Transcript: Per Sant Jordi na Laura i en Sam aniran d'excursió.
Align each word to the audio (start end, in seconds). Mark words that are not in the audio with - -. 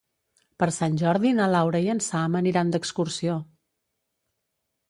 Per 0.63 0.67
Sant 0.77 0.95
Jordi 1.01 1.33
na 1.39 1.49
Laura 1.55 1.81
i 1.87 1.91
en 1.95 2.01
Sam 2.05 2.39
aniran 2.41 2.73
d'excursió. 2.77 3.37